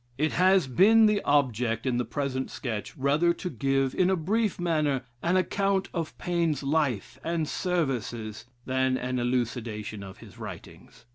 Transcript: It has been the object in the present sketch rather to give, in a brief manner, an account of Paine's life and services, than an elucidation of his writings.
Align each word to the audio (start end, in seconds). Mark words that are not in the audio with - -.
It 0.17 0.31
has 0.31 0.65
been 0.65 1.05
the 1.05 1.21
object 1.25 1.85
in 1.85 1.97
the 1.97 2.05
present 2.05 2.49
sketch 2.49 2.97
rather 2.97 3.35
to 3.35 3.49
give, 3.51 3.93
in 3.93 4.09
a 4.09 4.15
brief 4.15 4.59
manner, 4.59 5.03
an 5.21 5.37
account 5.37 5.89
of 5.93 6.17
Paine's 6.17 6.63
life 6.63 7.19
and 7.23 7.47
services, 7.47 8.45
than 8.65 8.97
an 8.97 9.19
elucidation 9.19 10.01
of 10.01 10.17
his 10.17 10.39
writings. 10.39 11.05